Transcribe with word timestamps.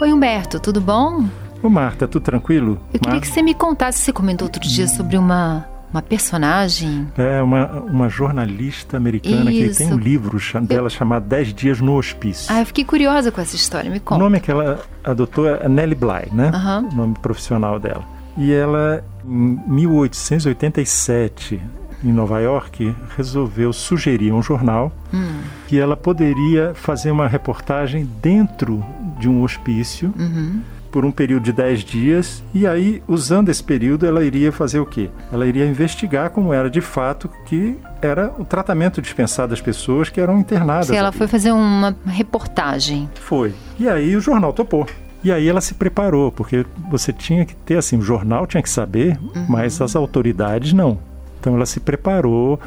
Oi, 0.00 0.12
Humberto, 0.12 0.58
tudo 0.60 0.80
bom? 0.80 1.24
Ô 1.62 1.68
Marta, 1.68 2.08
tudo 2.08 2.22
tranquilo? 2.22 2.80
Eu 2.92 2.98
queria 3.00 3.10
Marta? 3.16 3.20
que 3.26 3.32
você 3.32 3.42
me 3.42 3.52
contasse, 3.54 3.98
você 3.98 4.12
comentou 4.12 4.46
outro 4.46 4.60
dia 4.62 4.88
sobre 4.88 5.18
uma, 5.18 5.66
uma 5.92 6.00
personagem. 6.00 7.06
É 7.18 7.42
uma, 7.42 7.66
uma 7.82 8.08
jornalista 8.08 8.96
americana 8.96 9.50
que 9.50 9.64
Isso. 9.66 9.78
tem 9.78 9.92
um 9.92 9.98
livro 9.98 10.38
dela 10.62 10.88
chamado 10.88 11.26
10 11.26 11.52
Dias 11.52 11.80
no 11.80 11.96
Hospício. 11.96 12.50
Ah, 12.52 12.60
eu 12.60 12.66
fiquei 12.66 12.84
curiosa 12.84 13.30
com 13.30 13.40
essa 13.42 13.54
história, 13.56 13.90
me 13.90 13.98
o 13.98 14.00
conta. 14.00 14.22
nome 14.22 14.40
que 14.40 14.50
ela 14.50 14.80
adotou 15.04 15.46
é 15.46 15.68
Nellie 15.68 15.94
Bly, 15.94 16.28
né? 16.32 16.50
Aham. 16.54 16.88
O 16.90 16.94
nome 16.96 17.14
profissional 17.20 17.78
dela. 17.78 18.02
E 18.38 18.50
ela, 18.52 19.04
em 19.26 19.60
1887, 19.66 21.60
em 22.02 22.12
Nova 22.12 22.40
York, 22.40 22.94
resolveu 23.14 23.70
sugerir 23.74 24.30
a 24.30 24.34
um 24.34 24.42
jornal 24.42 24.90
Hum, 25.12 25.40
que 25.66 25.78
ela 25.78 25.96
poderia 25.96 26.72
fazer 26.74 27.10
uma 27.10 27.26
reportagem 27.28 28.08
dentro 28.22 28.82
de 29.20 29.28
um 29.28 29.42
hospício 29.42 30.12
uhum. 30.18 30.60
por 30.90 31.04
um 31.04 31.12
período 31.12 31.44
de 31.44 31.52
10 31.52 31.84
dias 31.84 32.42
e 32.54 32.66
aí, 32.66 33.02
usando 33.06 33.48
esse 33.48 33.62
período, 33.62 34.06
ela 34.06 34.24
iria 34.24 34.50
fazer 34.50 34.80
o 34.80 34.86
quê? 34.86 35.10
Ela 35.32 35.46
iria 35.46 35.66
investigar 35.66 36.30
como 36.30 36.52
era 36.52 36.68
de 36.68 36.80
fato 36.80 37.30
que 37.46 37.76
era 38.02 38.34
o 38.38 38.44
tratamento 38.44 39.00
dispensado 39.00 39.54
às 39.54 39.60
pessoas 39.60 40.08
que 40.08 40.20
eram 40.20 40.38
internadas. 40.38 40.88
Se 40.88 40.96
ela 40.96 41.08
ali. 41.08 41.18
foi 41.18 41.28
fazer 41.28 41.52
uma 41.52 41.94
reportagem. 42.06 43.08
Foi. 43.14 43.54
E 43.78 43.88
aí 43.88 44.16
o 44.16 44.20
jornal 44.20 44.52
topou. 44.52 44.86
E 45.22 45.30
aí 45.30 45.46
ela 45.46 45.60
se 45.60 45.74
preparou, 45.74 46.32
porque 46.32 46.64
você 46.90 47.12
tinha 47.12 47.44
que 47.44 47.54
ter 47.54 47.76
assim, 47.76 47.98
o 47.98 48.02
jornal 48.02 48.46
tinha 48.46 48.62
que 48.62 48.70
saber, 48.70 49.18
mas 49.46 49.80
as 49.80 49.94
autoridades 49.94 50.72
não. 50.72 50.98
Então 51.38 51.54
ela 51.54 51.66
se 51.66 51.78
preparou, 51.78 52.58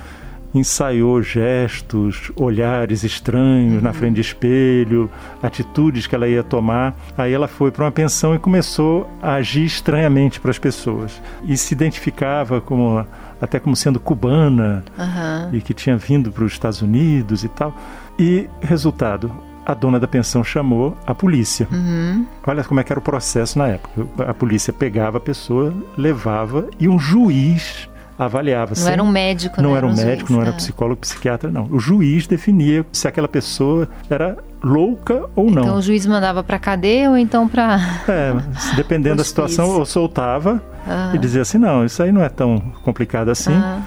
ensaiou 0.53 1.21
gestos, 1.21 2.31
olhares 2.35 3.03
estranhos 3.03 3.81
na 3.81 3.91
frente 3.93 4.15
de 4.15 4.21
espelho, 4.21 5.09
atitudes 5.41 6.07
que 6.07 6.15
ela 6.15 6.27
ia 6.27 6.43
tomar. 6.43 6.95
Aí 7.17 7.33
ela 7.33 7.47
foi 7.47 7.71
para 7.71 7.85
uma 7.85 7.91
pensão 7.91 8.35
e 8.35 8.39
começou 8.39 9.09
a 9.21 9.35
agir 9.35 9.65
estranhamente 9.65 10.39
para 10.39 10.51
as 10.51 10.59
pessoas. 10.59 11.21
E 11.45 11.57
se 11.57 11.73
identificava 11.73 12.61
como 12.61 13.05
até 13.41 13.59
como 13.59 13.75
sendo 13.75 13.99
cubana, 13.99 14.85
Aham. 14.97 15.49
e 15.51 15.59
que 15.59 15.73
tinha 15.73 15.97
vindo 15.97 16.31
para 16.31 16.45
os 16.45 16.53
Estados 16.53 16.81
Unidos 16.81 17.43
e 17.43 17.49
tal. 17.49 17.75
E 18.17 18.47
resultado, 18.61 19.29
a 19.65 19.73
dona 19.73 19.99
da 19.99 20.07
pensão 20.07 20.43
chamou 20.43 20.95
a 21.05 21.13
polícia. 21.13 21.67
Uhum. 21.71 22.25
Olha 22.45 22.63
como 22.63 22.79
é 22.79 22.83
que 22.83 22.93
era 22.93 22.99
o 22.99 23.03
processo 23.03 23.57
na 23.57 23.67
época. 23.67 24.07
A 24.29 24.33
polícia 24.33 24.71
pegava 24.71 25.17
a 25.17 25.21
pessoa, 25.21 25.73
levava 25.97 26.67
e 26.79 26.87
um 26.87 26.99
juiz 26.99 27.89
avaliava. 28.17 28.69
Não 28.71 28.75
sem- 28.75 28.93
era 28.93 29.03
um 29.03 29.09
médico, 29.09 29.61
não 29.61 29.71
né? 29.71 29.77
era 29.77 29.85
um 29.87 29.89
juiz, 29.91 30.03
médico, 30.05 30.33
não 30.33 30.41
era 30.41 30.49
é. 30.49 30.53
psicólogo, 30.53 31.01
psiquiatra, 31.01 31.49
não. 31.51 31.67
O 31.71 31.79
juiz 31.79 32.27
definia 32.27 32.85
se 32.91 33.07
aquela 33.07 33.27
pessoa 33.27 33.87
era 34.09 34.37
louca 34.63 35.25
ou 35.35 35.49
não. 35.51 35.61
Então 35.63 35.77
o 35.77 35.81
juiz 35.81 36.05
mandava 36.05 36.43
pra 36.43 36.57
cadeia 36.59 37.09
ou 37.09 37.17
então 37.17 37.47
pra. 37.47 37.79
É, 38.07 38.33
dependendo 38.75 39.17
da 39.17 39.23
situação, 39.23 39.69
ou 39.69 39.85
soltava 39.85 40.61
Ah. 40.87 41.11
e 41.13 41.17
dizia 41.17 41.41
assim: 41.41 41.57
não, 41.57 41.83
isso 41.85 42.01
aí 42.03 42.11
não 42.11 42.21
é 42.23 42.29
tão 42.29 42.59
complicado 42.83 43.29
assim, 43.29 43.53
Ah. 43.53 43.81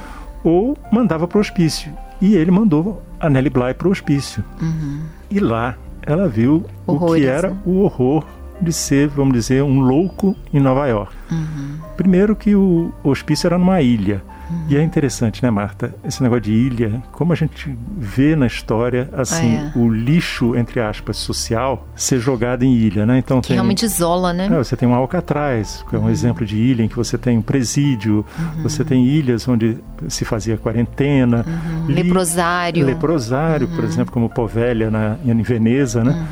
ou 0.45 0.77
mandava 0.93 1.27
para 1.27 1.39
o 1.39 1.41
hospício. 1.41 1.93
E 2.21 2.35
ele 2.35 2.51
mandou 2.51 3.03
a 3.21 3.29
Nelly 3.29 3.51
Bly 3.51 3.75
para 3.75 3.89
o 3.89 3.91
hospício. 3.91 4.43
Uhum. 4.61 5.01
E 5.31 5.39
lá 5.39 5.75
ela 6.03 6.29
viu 6.29 6.65
o 6.87 6.93
Horrores, 6.93 7.23
que 7.25 7.29
era 7.29 7.51
né? 7.51 7.57
o 7.67 7.81
horror 7.81 8.25
de 8.61 8.73
ser, 8.73 9.09
vamos 9.09 9.35
dizer, 9.35 9.63
um 9.63 9.81
louco 9.81 10.35
em 10.53 10.61
Nova 10.61 10.87
York. 10.87 11.13
Uhum. 11.31 11.79
Primeiro 11.97 12.35
que 12.37 12.55
o 12.55 12.93
hospício 13.03 13.47
era 13.47 13.59
numa 13.59 13.81
ilha. 13.83 14.23
E 14.69 14.77
é 14.77 14.83
interessante, 14.83 15.43
né, 15.43 15.51
Marta? 15.51 15.93
Esse 16.05 16.23
negócio 16.23 16.43
de 16.43 16.53
ilha, 16.53 17.03
como 17.11 17.33
a 17.33 17.37
gente 17.37 17.77
vê 17.99 18.37
na 18.37 18.47
história, 18.47 19.11
assim, 19.13 19.57
Ah, 19.57 19.73
é. 19.75 19.79
o 19.79 19.89
lixo, 19.93 20.55
entre 20.55 20.79
aspas, 20.81 21.17
social, 21.17 21.89
ser 21.97 22.21
jogado 22.21 22.63
em 22.63 22.73
ilha, 22.73 23.05
né? 23.05 23.19
Então 23.19 23.41
Que 23.41 23.49
tem... 23.49 23.57
realmente 23.57 23.85
isola, 23.85 24.33
né? 24.33 24.47
É, 24.47 24.51
você 24.57 24.77
tem 24.77 24.89
um 24.89 24.95
Alcatraz, 24.95 25.85
que 25.91 25.97
é 25.97 25.99
um 25.99 26.03
Uhum. 26.03 26.11
exemplo 26.11 26.47
de 26.47 26.57
ilha 26.57 26.85
em 26.85 26.87
que 26.89 26.95
você 26.95 27.19
tem 27.19 27.37
um 27.37 27.43
presídio, 27.43 28.25
você 28.63 28.85
tem 28.85 29.05
ilhas 29.05 29.49
onde 29.49 29.79
se 30.07 30.25
fazia 30.25 30.57
quarentena. 30.57 31.45
Uhum. 31.45 31.87
li- 31.89 32.05
Leprosário. 32.05 32.87
Leprosário, 32.87 33.67
por 33.67 33.83
exemplo, 33.83 34.13
como 34.13 34.29
Povelha 34.31 34.93
na, 34.93 35.17
em 35.25 35.43
Veneza, 35.43 36.05
né? 36.05 36.25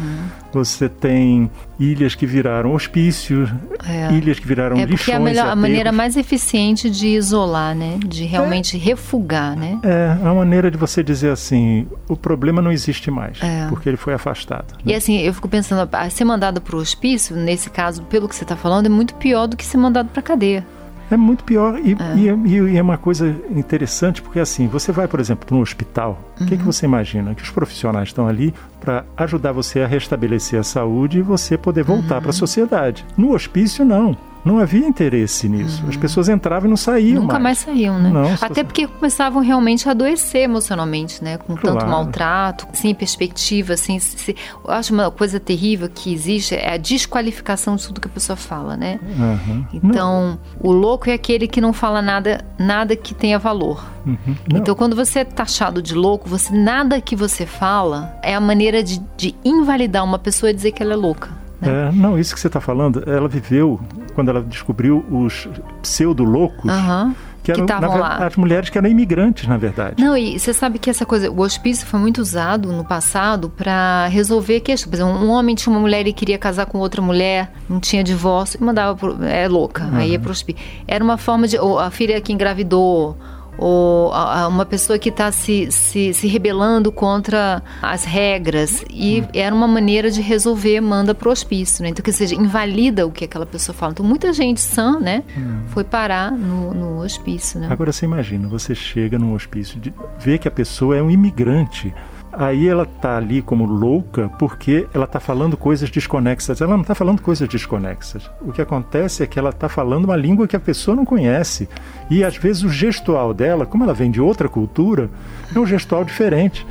Você 0.54 0.88
tem 0.88 1.50
ilhas 1.80 2.14
que 2.14 2.24
viraram 2.26 2.72
hospícios, 2.72 3.50
É. 3.86 4.12
ilhas 4.12 4.38
que 4.38 4.46
viraram 4.46 4.76
É 4.78 4.84
lixões 4.84 5.08
é 5.08 5.16
a, 5.16 5.20
melhor- 5.20 5.48
a 5.48 5.56
maneira 5.56 5.90
mais 5.92 6.16
eficiente 6.16 6.88
de 6.88 7.08
isolar, 7.08 7.74
né? 7.74 7.98
De 8.06 8.24
realmente 8.24 8.78
refugar, 8.78 9.56
né? 9.56 9.78
É, 9.82 10.16
é 10.20 10.24
uma 10.24 10.36
maneira 10.36 10.70
de 10.70 10.76
você 10.76 11.02
dizer 11.02 11.30
assim, 11.30 11.86
o 12.08 12.16
problema 12.16 12.62
não 12.62 12.70
existe 12.70 13.10
mais, 13.10 13.42
É. 13.42 13.66
porque 13.68 13.88
ele 13.88 13.96
foi 13.96 14.14
afastado. 14.14 14.74
E 14.86 14.94
assim, 14.94 15.18
eu 15.20 15.34
fico 15.34 15.48
pensando, 15.48 15.88
a 15.92 16.08
ser 16.10 16.24
mandado 16.24 16.60
para 16.60 16.76
o 16.76 16.78
hospício, 16.78 17.34
nesse 17.36 17.68
caso, 17.68 18.02
pelo 18.02 18.28
que 18.28 18.36
você 18.36 18.44
está 18.44 18.54
falando, 18.56 18.86
é 18.86 18.88
muito 18.88 19.14
pior 19.16 19.46
do 19.48 19.56
que 19.56 19.64
ser 19.64 19.76
mandado 19.76 20.08
para 20.10 20.22
cadeia. 20.22 20.64
É 21.10 21.16
muito 21.16 21.44
pior 21.44 21.78
e 21.78 21.92
é. 21.92 22.16
E, 22.46 22.54
e- 22.72 22.76
é 22.76 22.82
uma 22.82 22.96
coisa 22.98 23.34
interessante 23.50 24.22
porque 24.22 24.40
assim, 24.40 24.66
você 24.66 24.90
vai, 24.92 25.06
por 25.06 25.20
exemplo, 25.20 25.46
para 25.46 25.56
um 25.56 25.60
hospital, 25.60 26.18
o 26.40 26.44
que, 26.46 26.56
que 26.56 26.62
você 26.64 26.86
imagina? 26.86 27.34
Que 27.34 27.42
os 27.42 27.50
profissionais 27.50 28.08
estão 28.08 28.26
ali 28.26 28.54
para 28.80 29.04
ajudar 29.16 29.52
você 29.52 29.80
a 29.82 29.86
restabelecer 29.86 30.58
a 30.58 30.62
saúde 30.62 31.18
e 31.18 31.22
você 31.22 31.56
poder 31.58 31.84
voltar 31.84 32.20
para 32.20 32.30
a 32.30 32.32
sociedade. 32.32 33.04
No 33.16 33.32
hospício, 33.34 33.84
não. 33.84 34.16
Não 34.44 34.58
havia 34.58 34.86
interesse 34.86 35.48
nisso. 35.48 35.82
As 35.88 35.96
pessoas 35.96 36.28
entravam 36.28 36.66
e 36.66 36.70
não 36.70 36.76
saíam 36.76 37.22
Nunca 37.22 37.38
mais 37.38 37.58
saíam, 37.58 37.98
né? 37.98 38.10
Não, 38.10 38.36
só- 38.36 38.46
Até 38.46 38.62
porque 38.62 38.86
começavam 38.86 39.40
realmente 39.42 39.88
a 39.88 39.92
adoecer 39.92 40.42
emocionalmente, 40.42 41.22
né? 41.24 41.38
Com 41.38 41.54
tanto 41.54 41.72
Claro. 41.78 41.88
maltrato, 41.90 42.66
sem 42.74 42.94
perspectiva, 42.94 43.76
sem. 43.76 43.98
se- 43.98 44.36
Eu 44.64 44.70
acho 44.70 44.92
uma 44.92 45.10
coisa 45.10 45.40
terrível 45.40 45.88
que 45.92 46.12
existe 46.12 46.54
é 46.54 46.74
a 46.74 46.76
desqualificação 46.76 47.76
de 47.76 47.86
tudo 47.86 48.00
que 48.00 48.08
a 48.08 48.10
pessoa 48.10 48.36
fala, 48.36 48.76
né? 48.76 48.98
Aham. 49.18 49.66
Então, 49.72 50.38
o 50.60 50.70
louco 50.72 51.08
é 51.08 51.14
aquele 51.14 51.46
que 51.48 51.60
não 51.60 51.72
fala 51.72 52.02
nada, 52.02 52.44
nada 52.58 52.94
que 52.96 53.14
tenha 53.14 53.38
valor. 53.38 53.84
Não, 54.04 54.12
uhum. 54.12 54.18
Não. 54.52 54.58
Então, 54.60 54.74
quando 54.74 54.94
você 54.94 55.20
é 55.20 55.24
taxado 55.24 55.80
de 55.80 55.94
louco, 55.94 56.28
você 56.28 56.54
nada 56.54 57.00
que 57.00 57.16
você 57.16 57.46
fala 57.46 58.14
é 58.22 58.34
a 58.34 58.40
maneira 58.40 58.82
de, 58.82 59.00
de 59.16 59.34
invalidar 59.44 60.04
uma 60.04 60.18
pessoa 60.18 60.50
e 60.50 60.54
dizer 60.54 60.72
que 60.72 60.82
ela 60.82 60.92
é 60.92 60.96
louca. 60.96 61.30
né? 61.60 61.88
É, 61.88 61.92
não, 61.92 62.18
isso 62.18 62.34
que 62.34 62.40
você 62.40 62.48
está 62.48 62.60
falando, 62.60 63.02
ela 63.08 63.28
viveu 63.28 63.80
quando 64.14 64.28
ela 64.28 64.42
descobriu 64.42 65.04
os 65.10 65.48
pseudo-loucos, 65.82 66.70
Aham. 66.70 67.14
que 67.42 67.52
eram 67.52 67.64
estavam 67.64 67.98
lá. 67.98 68.26
as 68.26 68.36
mulheres 68.36 68.70
que 68.70 68.78
eram 68.78 68.88
imigrantes, 68.88 69.46
na 69.46 69.56
verdade. 69.56 70.02
Não, 70.02 70.16
e 70.16 70.38
você 70.38 70.52
sabe 70.54 70.78
que 70.78 70.88
essa 70.88 71.04
coisa, 71.04 71.30
o 71.30 71.40
hospício 71.40 71.86
foi 71.86 72.00
muito 72.00 72.20
usado 72.20 72.72
no 72.72 72.84
passado 72.84 73.50
para 73.50 74.06
resolver 74.08 74.60
questões. 74.60 74.88
Por 74.88 74.96
exemplo, 74.96 75.26
um 75.26 75.30
homem 75.30 75.54
tinha 75.54 75.72
uma 75.72 75.80
mulher 75.80 76.06
e 76.06 76.12
queria 76.12 76.38
casar 76.38 76.66
com 76.66 76.78
outra 76.78 77.02
mulher, 77.02 77.52
não 77.68 77.80
tinha 77.80 78.02
divórcio, 78.02 78.58
e 78.60 78.64
mandava 78.64 78.96
pro, 78.96 79.22
é 79.24 79.46
louca, 79.48 79.88
aí 79.92 80.12
ia 80.12 80.18
pro 80.18 80.30
hospício. 80.30 80.62
Era 80.86 81.02
uma 81.04 81.18
forma 81.18 81.46
de 81.46 81.58
ou 81.58 81.78
a 81.78 81.90
filha 81.90 82.20
que 82.20 82.32
engravidou 82.32 83.16
ou 83.58 84.12
a- 84.12 84.40
a- 84.42 84.48
uma 84.48 84.64
pessoa 84.66 84.98
que 84.98 85.08
está 85.08 85.30
se, 85.32 85.70
se, 85.70 86.12
se 86.14 86.26
rebelando 86.26 86.90
contra 86.90 87.62
as 87.82 88.04
regras 88.04 88.84
e 88.90 89.22
era 89.32 89.54
uma 89.54 89.68
maneira 89.68 90.10
de 90.10 90.20
resolver 90.20 90.80
manda 90.80 91.14
pro 91.14 91.30
hospício, 91.30 91.82
né? 91.82 91.90
Então, 91.90 92.02
que 92.02 92.12
seja, 92.12 92.34
invalida 92.34 93.06
o 93.06 93.10
que 93.10 93.24
aquela 93.24 93.46
pessoa 93.46 93.74
fala. 93.76 93.92
Então, 93.92 94.04
muita 94.04 94.32
gente 94.32 94.60
sã, 94.60 94.98
né, 94.98 95.22
foi 95.68 95.84
parar 95.84 96.32
no, 96.32 96.74
no 96.74 96.98
hospício, 97.02 97.60
né? 97.60 97.68
Agora 97.70 97.92
você 97.92 98.04
imagina, 98.04 98.48
você 98.48 98.74
chega 98.74 99.18
num 99.18 99.34
hospício, 99.34 99.78
de, 99.80 99.92
vê 100.18 100.38
que 100.38 100.48
a 100.48 100.50
pessoa 100.50 100.96
é 100.96 101.02
um 101.02 101.10
imigrante. 101.10 101.92
Aí 102.38 102.68
ela 102.68 102.84
tá 102.86 103.16
ali 103.16 103.40
como 103.42 103.64
louca 103.64 104.30
porque 104.38 104.86
ela 104.92 105.06
tá 105.06 105.20
falando 105.20 105.56
coisas 105.56 105.90
desconexas. 105.90 106.60
Ela 106.60 106.76
não 106.76 106.84
tá 106.84 106.94
falando 106.94 107.20
coisas 107.22 107.48
desconexas. 107.48 108.30
O 108.40 108.52
que 108.52 108.60
acontece 108.62 109.22
é 109.22 109.26
que 109.26 109.38
ela 109.38 109.52
tá 109.52 109.68
falando 109.68 110.04
uma 110.06 110.16
língua 110.16 110.46
que 110.48 110.56
a 110.56 110.60
pessoa 110.60 110.96
não 110.96 111.04
conhece. 111.04 111.68
E 112.10 112.22
às 112.24 112.36
vezes 112.36 112.62
o 112.62 112.68
gestual 112.68 113.32
dela, 113.34 113.64
como 113.66 113.84
ela 113.84 113.94
vem 113.94 114.10
de 114.10 114.20
outra 114.20 114.48
cultura, 114.48 115.08
é 115.54 115.58
um 115.58 115.66
gestual 115.66 116.04
diferente. 116.04 116.66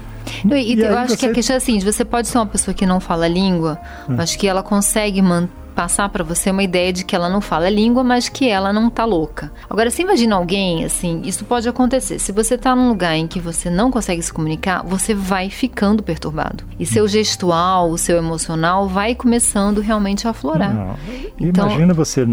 E, 0.45 0.75
E 0.75 0.79
eu 0.81 0.97
acho 0.97 1.17
que 1.17 1.25
a 1.25 1.29
você- 1.29 1.33
questão 1.35 1.53
é 1.55 1.57
assim, 1.57 1.79
você 1.79 2.05
pode 2.05 2.27
ser 2.29 2.37
uma 2.37 2.45
pessoa 2.45 2.73
que 2.73 2.85
não 2.85 2.99
fala 2.99 3.27
língua, 3.27 3.77
mas 4.07 4.35
que 4.35 4.47
ela 4.47 4.63
consegue 4.63 5.21
man- 5.21 5.49
passar 5.73 6.07
para 6.09 6.23
você 6.23 6.51
uma 6.51 6.63
ideia 6.63 6.93
de 6.93 7.03
que 7.03 7.15
ela 7.15 7.27
não 7.29 7.41
fala 7.41 7.69
língua, 7.69 8.03
mas 8.03 8.29
que 8.29 8.47
ela 8.49 8.71
não 8.71 8.89
tá 8.89 9.03
louca. 9.05 9.51
Agora, 9.69 9.89
você 9.89 10.01
imagina 10.03 10.35
alguém, 10.35 10.85
assim, 10.85 11.21
isso 11.25 11.43
pode 11.45 11.67
acontecer. 11.67 12.19
Se 12.19 12.31
você 12.31 12.57
tá 12.57 12.75
num 12.75 12.87
lugar 12.89 13.15
em 13.15 13.27
que 13.27 13.39
você 13.39 13.69
não 13.69 13.91
consegue 13.91 14.21
se 14.21 14.31
comunicar, 14.31 14.83
você 14.83 15.13
vai 15.13 15.49
ficando 15.49 16.01
perturbado. 16.03 16.63
E 16.79 16.85
seu 16.85 17.07
gestual, 17.07 17.89
o 17.89 17.97
seu 17.97 18.17
emocional 18.17 18.87
vai 18.87 19.15
começando 19.15 19.81
realmente 19.81 20.27
a 20.27 20.31
aflorar. 20.31 20.73
Não. 20.73 20.95
Então- 21.39 21.65
Imagina 21.67 21.93
você, 21.93 22.27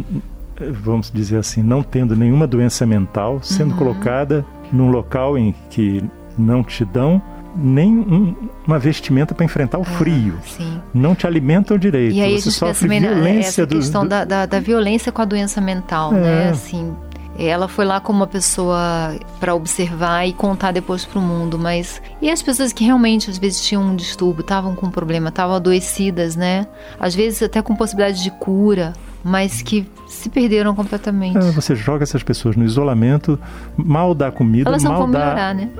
vamos 0.83 1.11
dizer 1.11 1.39
assim, 1.39 1.63
não 1.63 1.83
tendo 1.83 2.15
nenhuma 2.15 2.47
doença 2.47 2.85
mental, 2.87 3.35
Uhum. 3.35 3.43
sendo 3.43 3.75
colocada 3.75 4.45
num 4.73 4.91
local 4.91 5.37
em 5.39 5.55
que 5.71 6.05
não 6.39 6.63
te 6.63 6.85
dão 6.85 7.21
nem 7.57 7.91
um- 7.99 8.35
uma 8.67 8.79
vestimenta 8.79 9.35
para 9.35 9.45
enfrentar 9.45 9.79
o 9.79 9.85
frio. 9.85 10.39
Sim. 10.47 10.81
Não 10.95 11.15
te 11.15 11.27
alimentam 11.27 11.77
direito. 11.79 12.15
E 12.15 12.21
aí 12.21 12.37
a 12.37 12.41
você 12.41 12.51
sofre 12.51 13.01
na- 13.01 13.09
violência 13.13 13.49
essa 13.49 13.67
do- 13.67 13.77
questão 13.77 14.03
do- 14.03 14.09
da, 14.09 14.25
da, 14.25 14.47
da 14.47 14.61
violência 14.61 15.11
com 15.13 15.23
a 15.23 15.25
doença 15.25 15.61
mental, 15.61 16.15
É. 16.15 16.21
né? 16.21 16.51
Assim, 16.51 16.95
Ela 17.39 17.69
foi 17.69 17.87
lá 17.87 18.01
como 18.01 18.19
uma 18.19 18.27
pessoa 18.27 19.15
para 19.39 19.55
observar 19.55 20.27
e 20.29 20.33
contar 20.35 20.73
depois 20.73 21.07
para 21.07 21.19
o 21.19 21.23
mundo, 21.23 21.59
mas 21.59 22.03
e 22.21 22.29
as 22.29 22.43
pessoas 22.43 22.71
que 22.71 22.85
realmente 22.85 23.31
às 23.31 23.39
vezes 23.39 23.63
tinham 23.63 23.83
um 23.83 23.97
distúrbio, 23.97 24.43
estavam 24.43 24.75
com 24.75 24.87
um 24.87 24.91
problema, 24.91 25.31
estavam 25.31 25.55
adoecidas, 25.57 26.37
né? 26.37 26.67
Às 26.99 27.15
vezes 27.15 27.43
até 27.43 27.63
com 27.63 27.75
possibilidade 27.75 28.23
de 28.23 28.31
cura, 28.33 28.93
mas 29.23 29.63
que 29.63 29.87
se 30.07 30.29
perderam 30.29 30.75
completamente. 30.75 31.39
É, 31.39 31.51
você 31.53 31.75
joga 31.75 32.03
essas 32.03 32.23
pessoas 32.23 32.57
no 32.57 32.65
isolamento, 32.65 33.39
mal 33.77 34.15
dá 34.15 34.31
comida, 34.31 34.69
Elas 34.69 34.83
mal 34.83 35.07
dá, 35.07 35.19
melhorar, 35.19 35.55
né? 35.55 35.71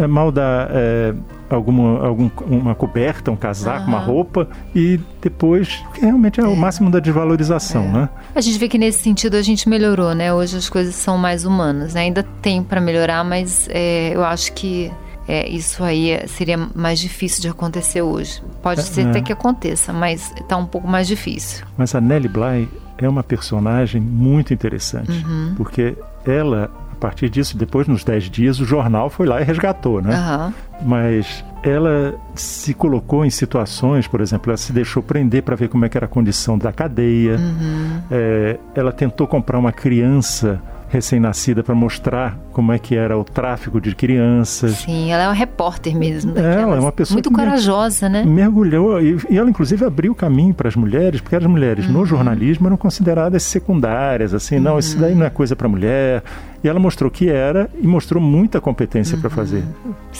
É, 0.00 0.06
mal 0.06 0.30
dá 0.30 0.68
é, 0.70 1.14
alguma, 1.48 2.06
algum, 2.06 2.30
uma 2.46 2.74
coberta, 2.74 3.30
um 3.30 3.36
casaco, 3.36 3.86
uma 3.88 3.98
roupa 3.98 4.48
e 4.74 5.00
depois 5.20 5.82
realmente 6.00 6.40
é, 6.40 6.44
é. 6.44 6.46
o 6.46 6.56
máximo 6.56 6.90
da 6.90 7.00
desvalorização, 7.00 7.84
é. 7.84 7.92
né? 7.92 8.08
A 8.34 8.40
gente 8.40 8.58
vê 8.58 8.68
que 8.68 8.78
nesse 8.78 9.02
sentido 9.02 9.36
a 9.36 9.42
gente 9.42 9.68
melhorou, 9.68 10.14
né? 10.14 10.32
Hoje 10.32 10.56
as 10.56 10.68
coisas 10.68 10.94
são 10.94 11.18
mais 11.18 11.44
humanas. 11.44 11.94
Né? 11.94 12.02
Ainda 12.02 12.22
tem 12.42 12.62
para 12.62 12.80
melhorar, 12.80 13.24
mas 13.24 13.68
é, 13.70 14.14
eu 14.14 14.24
acho 14.24 14.52
que 14.52 14.90
é, 15.28 15.48
isso 15.48 15.84
aí 15.84 16.20
seria 16.26 16.56
mais 16.74 16.98
difícil 16.98 17.40
de 17.40 17.48
acontecer 17.48 18.02
hoje. 18.02 18.42
Pode 18.62 18.82
ser 18.82 19.06
até 19.06 19.20
que 19.20 19.32
aconteça, 19.32 19.92
mas 19.92 20.32
está 20.36 20.56
um 20.56 20.66
pouco 20.66 20.88
mais 20.88 21.06
difícil. 21.06 21.64
Mas 21.76 21.94
a 21.94 22.00
Nelly 22.00 22.28
Bly 22.28 22.68
é 23.00 23.08
uma 23.08 23.22
personagem 23.22 24.00
muito 24.00 24.52
interessante, 24.52 25.24
uhum. 25.24 25.54
porque 25.56 25.96
ela, 26.24 26.70
a 26.92 26.96
partir 26.96 27.28
disso, 27.30 27.56
depois 27.56 27.88
nos 27.88 28.04
10 28.04 28.24
dias, 28.30 28.60
o 28.60 28.64
jornal 28.64 29.08
foi 29.08 29.26
lá 29.26 29.40
e 29.40 29.44
resgatou, 29.44 30.02
né? 30.02 30.14
Uhum. 30.14 30.52
Mas 30.86 31.44
ela 31.62 32.14
se 32.34 32.74
colocou 32.74 33.24
em 33.24 33.30
situações, 33.30 34.06
por 34.06 34.20
exemplo, 34.20 34.50
ela 34.50 34.56
se 34.56 34.72
deixou 34.72 35.02
prender 35.02 35.42
para 35.42 35.56
ver 35.56 35.68
como 35.68 35.84
é 35.84 35.88
que 35.88 35.96
era 35.96 36.06
a 36.06 36.08
condição 36.08 36.58
da 36.58 36.72
cadeia, 36.72 37.36
uhum. 37.36 38.00
é, 38.10 38.58
ela 38.74 38.92
tentou 38.92 39.26
comprar 39.26 39.58
uma 39.58 39.72
criança 39.72 40.60
recém-nascida 40.88 41.62
para 41.62 41.74
mostrar 41.74 42.36
como 42.52 42.72
é 42.72 42.78
que 42.78 42.94
era 42.94 43.16
o 43.16 43.24
tráfico 43.24 43.80
de 43.80 43.94
crianças. 43.94 44.78
Sim, 44.78 45.10
ela 45.10 45.24
é 45.24 45.26
uma 45.28 45.34
repórter 45.34 45.96
mesmo. 45.96 46.36
Ela 46.36 46.76
é 46.76 46.80
uma 46.80 46.92
pessoa 46.92 47.14
muito 47.14 47.30
corajosa, 47.30 48.08
né? 48.08 48.24
Mergulhou 48.24 49.00
e, 49.00 49.16
e, 49.28 49.38
ela 49.38 49.48
inclusive 49.48 49.84
abriu 49.84 50.14
caminho 50.14 50.52
para 50.52 50.68
as 50.68 50.76
mulheres, 50.76 51.20
porque 51.20 51.36
as 51.36 51.44
mulheres 51.44 51.86
uhum. 51.86 51.92
no 51.92 52.06
jornalismo 52.06 52.66
eram 52.66 52.76
consideradas 52.76 53.42
secundárias, 53.42 54.34
assim, 54.34 54.56
uhum. 54.56 54.62
não, 54.62 54.78
isso 54.78 54.98
daí 54.98 55.14
não 55.14 55.24
é 55.24 55.30
coisa 55.30 55.54
para 55.54 55.68
mulher. 55.68 56.22
E 56.62 56.68
ela 56.68 56.78
mostrou 56.78 57.10
que 57.10 57.26
era 57.26 57.70
e 57.80 57.86
mostrou 57.86 58.22
muita 58.22 58.60
competência 58.60 59.14
uhum. 59.14 59.22
para 59.22 59.30
fazer. 59.30 59.64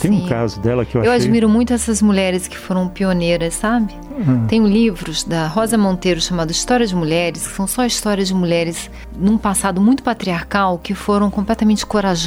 Tem 0.01 0.11
Sim. 0.11 0.25
um 0.25 0.27
caso 0.27 0.59
dela 0.61 0.87
que 0.87 0.97
eu, 0.97 1.05
eu 1.05 1.13
achei... 1.13 1.27
admiro 1.27 1.51
muito 1.51 1.75
essas 1.75 2.01
mulheres 2.01 2.49
que 2.49 2.57
foram 2.57 2.89
pioneiras, 2.89 3.53
sabe? 3.55 3.93
Uhum. 4.17 4.47
Tem 4.47 4.67
livros 4.67 5.23
da 5.23 5.47
Rosa 5.47 5.77
Monteiro 5.77 6.19
chamado 6.19 6.51
História 6.51 6.87
de 6.87 6.97
Mulheres, 6.97 7.47
que 7.47 7.55
são 7.55 7.67
só 7.67 7.85
histórias 7.85 8.29
de 8.29 8.35
mulheres 8.35 8.91
num 9.19 9.37
passado 9.37 9.83
muito 9.83 10.03
patriarcal 10.03 10.79
que 10.79 10.95
foram 10.95 11.31
completamente 11.31 11.85
corajosas 11.85 12.20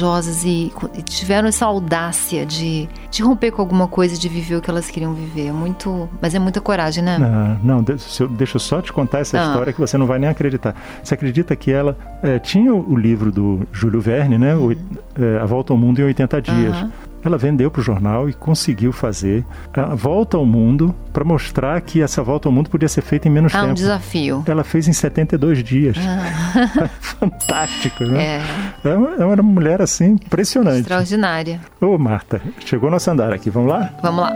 e, 0.44 0.72
e 0.94 1.02
tiveram 1.02 1.48
essa 1.48 1.66
audácia 1.66 2.44
de, 2.44 2.88
de 3.10 3.22
romper 3.22 3.52
com 3.52 3.62
alguma 3.62 3.86
coisa, 3.86 4.18
de 4.18 4.28
viver 4.28 4.56
o 4.56 4.60
que 4.60 4.70
elas 4.70 4.90
queriam 4.90 5.14
viver. 5.14 5.48
É 5.48 5.52
muito, 5.52 6.08
mas 6.20 6.34
é 6.34 6.38
muita 6.38 6.60
coragem, 6.60 7.02
né? 7.02 7.18
Não, 7.18 7.76
não 7.76 7.82
deixa 7.82 8.56
eu 8.56 8.60
só 8.60 8.80
te 8.80 8.92
contar 8.92 9.20
essa 9.20 9.40
ah. 9.40 9.46
história 9.46 9.72
que 9.72 9.80
você 9.80 9.96
não 9.96 10.06
vai 10.06 10.18
nem 10.18 10.28
acreditar. 10.28 10.74
Você 11.02 11.14
acredita 11.14 11.54
que 11.54 11.70
ela 11.70 11.96
é, 12.22 12.38
tinha 12.38 12.74
o 12.74 12.96
livro 12.96 13.30
do 13.30 13.66
Júlio 13.72 14.00
Verne, 14.00 14.38
né? 14.38 14.54
O, 14.54 14.72
é, 14.72 15.38
a 15.40 15.44
Volta 15.44 15.72
ao 15.72 15.78
Mundo 15.78 16.00
em 16.00 16.04
80 16.04 16.42
Dias. 16.42 16.82
Uhum. 16.82 16.90
Ela 17.24 17.38
vendeu 17.38 17.70
para 17.70 17.80
o 17.80 17.82
jornal 17.82 18.28
e 18.28 18.32
conseguiu 18.32 18.92
fazer 18.92 19.44
a 19.72 19.94
volta 19.94 20.36
ao 20.36 20.44
mundo 20.44 20.94
para 21.12 21.24
mostrar 21.24 21.80
que 21.80 22.02
essa 22.02 22.22
volta 22.22 22.48
ao 22.48 22.52
mundo 22.52 22.68
podia 22.68 22.88
ser 22.88 23.02
feita 23.02 23.28
em 23.28 23.30
menos 23.30 23.54
ah, 23.54 23.60
tempo. 23.60 23.70
um 23.70 23.74
desafio. 23.74 24.44
Ela 24.46 24.62
fez 24.62 24.86
em 24.88 24.92
72 24.92 25.64
dias. 25.64 25.96
Ah. 25.98 26.88
Fantástico, 27.00 28.04
né? 28.04 28.42
É. 28.84 28.88
é 28.88 28.96
uma, 28.96 29.10
é 29.10 29.24
uma 29.24 29.36
mulher 29.42 29.80
assim 29.80 30.12
impressionante. 30.12 30.80
Extraordinária. 30.80 31.60
Ô, 31.80 31.96
Marta, 31.96 32.42
chegou 32.64 32.90
nosso 32.90 33.10
andar 33.10 33.32
aqui, 33.32 33.48
vamos 33.48 33.70
lá? 33.70 33.90
Vamos 34.02 34.20
lá. 34.22 34.32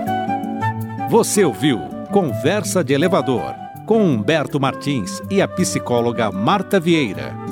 Você 1.11 1.45
ouviu 1.45 1.79
Conversa 2.11 2.83
de 2.83 2.95
Elevador 2.95 3.55
com 3.89 4.03
Humberto 4.03 4.61
Martins 4.61 5.23
e 5.31 5.41
a 5.41 5.49
psicóloga 5.49 6.31
Marta 6.31 6.79
Vieira. 6.79 7.48